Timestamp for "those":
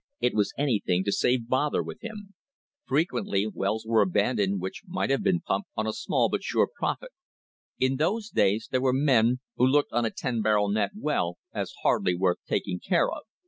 7.97-8.29